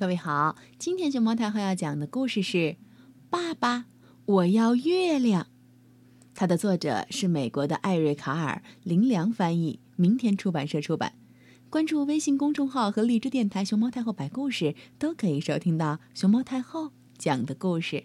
[0.00, 2.56] 各位好，今天熊猫太后要讲的故事是
[3.28, 3.84] 《爸爸，
[4.24, 5.42] 我要月亮》。
[6.34, 11.12] 它的作者是美国的艾瑞卡尔，林良翻译，明天出版社出版。
[11.68, 18.04] 关注微信公众号和荔枝电台“熊猫太后摆故事”，都可以收听到熊猫太后讲的故事。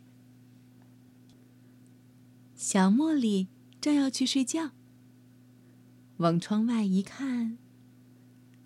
[2.55, 3.47] 小茉莉
[3.79, 4.71] 正要去睡觉，
[6.17, 7.57] 往窗外一看，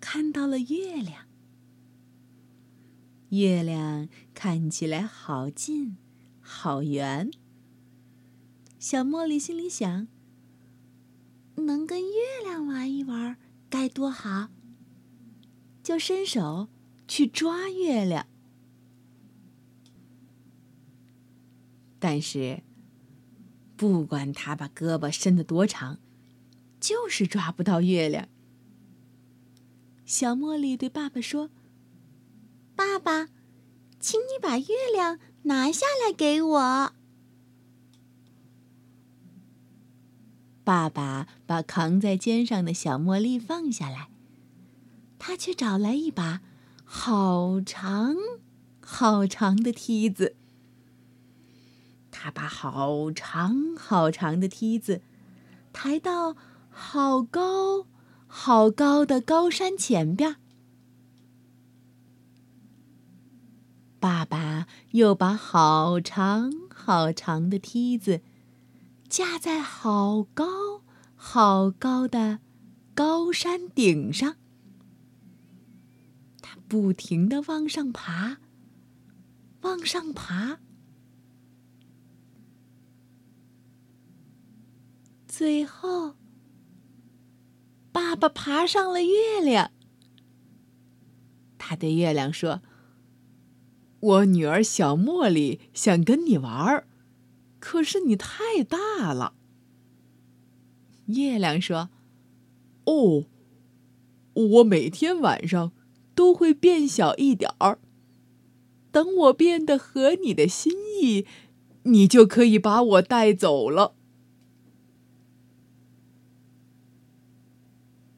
[0.00, 1.29] 看到了月亮。
[3.30, 5.96] 月亮看起来好近，
[6.40, 7.30] 好圆。
[8.78, 10.08] 小茉莉心里想
[11.54, 13.36] ：“能跟月亮玩一玩，
[13.68, 14.48] 该多好！”
[15.80, 16.68] 就伸手
[17.06, 18.26] 去抓月亮。
[22.00, 22.64] 但是，
[23.76, 26.00] 不管他把胳膊伸得多长，
[26.80, 28.28] 就是抓不到月亮。
[30.04, 31.50] 小茉莉对爸爸说。
[32.80, 33.28] 爸爸，
[34.00, 36.92] 请你把月亮拿下来给我。
[40.64, 44.08] 爸爸把扛在肩上的小茉莉放下来，
[45.18, 46.40] 他却找来一把
[46.82, 48.16] 好长、
[48.80, 50.34] 好长的梯子。
[52.10, 55.02] 他把好长、好长的梯子
[55.74, 56.34] 抬到
[56.70, 57.86] 好高、
[58.26, 60.39] 好高的高山前边。
[64.00, 68.22] 爸爸又把好长好长的梯子
[69.10, 70.82] 架在好高
[71.14, 72.38] 好高的
[72.94, 74.36] 高山顶上，
[76.40, 78.38] 他不停的往上爬，
[79.60, 80.60] 往上爬，
[85.28, 86.14] 最后，
[87.92, 89.70] 爸爸爬上了月亮。
[91.58, 92.62] 他对月亮说。
[94.00, 96.86] 我女儿小茉莉想跟你玩儿，
[97.58, 99.34] 可是你太大了。
[101.06, 101.90] 月亮说
[102.86, 103.26] ：“哦，
[104.32, 105.72] 我每天晚上
[106.14, 107.78] 都会变小一点儿。
[108.90, 110.72] 等我变得合你的心
[111.02, 111.26] 意，
[111.82, 113.94] 你就可以把我带走了。”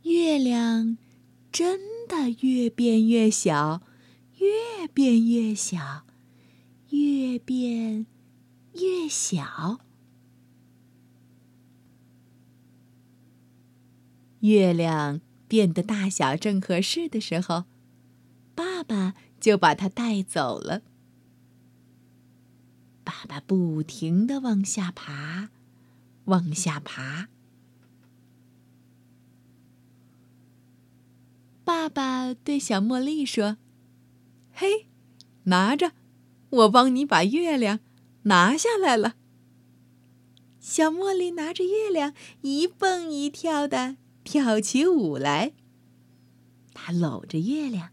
[0.04, 0.96] 月亮
[1.50, 3.82] 真的越变越小。
[4.82, 6.02] 越变越小，
[6.90, 8.04] 越变
[8.74, 9.78] 越小。
[14.40, 17.64] 月亮变得大小正合适的时候，
[18.56, 20.82] 爸爸就把它带走了。
[23.04, 25.50] 爸爸不停的往下爬，
[26.24, 27.28] 往下爬。
[31.62, 33.58] 爸爸对小茉莉说。
[34.62, 34.86] 嘿，
[35.46, 35.90] 拿着，
[36.50, 37.80] 我帮你把月亮
[38.22, 39.16] 拿下来了。
[40.60, 45.52] 小茉莉拿着月亮一蹦一跳的跳起舞来。
[46.72, 47.90] 她搂着月亮，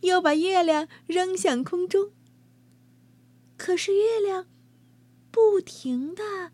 [0.00, 2.10] 又把月亮扔向空中。
[3.56, 4.48] 可是月亮
[5.30, 6.50] 不停的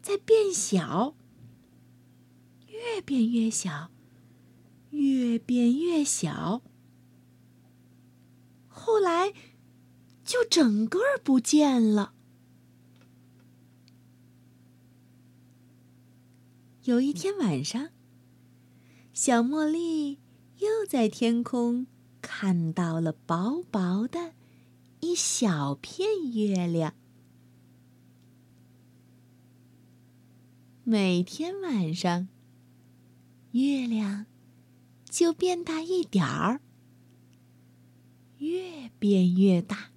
[0.00, 1.16] 在变小，
[2.68, 3.90] 越变越小，
[4.90, 6.62] 越变越小。
[9.20, 9.34] 后来，
[10.24, 12.14] 就整个不见了。
[16.84, 17.90] 有一天晚上，
[19.12, 20.14] 小茉莉
[20.58, 21.86] 又在天空
[22.22, 24.32] 看到了薄薄的
[25.00, 26.94] 一小片月亮。
[30.82, 32.28] 每天晚上，
[33.52, 34.24] 月亮
[35.08, 36.62] 就变大一点儿。
[38.40, 39.90] 越变越大，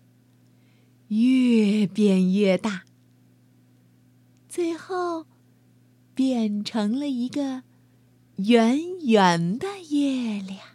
[1.07, 2.83] 越变越大，
[4.49, 5.25] 最后
[6.13, 7.63] 变成了一个
[8.35, 10.72] 圆圆的月亮。